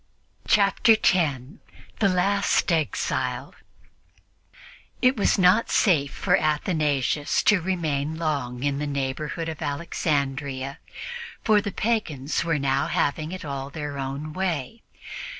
[0.47, 1.59] Chapter 10
[1.99, 3.53] THE LAST EXILE
[4.99, 10.79] IT was not safe for Athanasius to remain long in the neighborhood of Alexandria,
[11.43, 14.81] for the pagans were now having it all their own way.